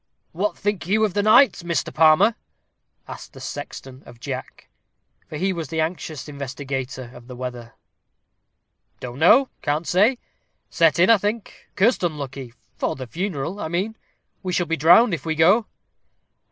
"What 0.31 0.57
think 0.57 0.87
you 0.87 1.05
of 1.05 1.13
the 1.13 1.21
night, 1.21 1.61
Mr. 1.63 1.93
Palmer?" 1.93 2.33
asked 3.07 3.33
the 3.33 3.39
sexton 3.39 4.01
of 4.07 4.19
Jack, 4.19 4.67
for 5.27 5.37
he 5.37 5.53
was 5.53 5.67
the 5.67 5.79
anxious 5.79 6.27
investigator 6.27 7.11
of 7.13 7.27
the 7.27 7.35
weather. 7.35 7.75
"Don't 8.99 9.19
know 9.19 9.49
can't 9.61 9.85
say 9.85 10.17
set 10.71 10.97
in, 10.97 11.11
I 11.11 11.19
think 11.19 11.69
cursed 11.75 12.01
unlucky 12.03 12.55
for 12.77 12.95
the 12.95 13.05
funeral, 13.05 13.59
I 13.59 13.67
mean 13.67 13.95
we 14.41 14.53
shall 14.53 14.65
be 14.65 14.75
drowned 14.75 15.13
if 15.13 15.23
we 15.23 15.35
go." 15.35 15.67